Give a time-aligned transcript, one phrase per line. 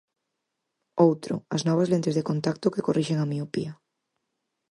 [1.07, 3.71] Outro: as novas lentes de contacto que corrixen a miopía.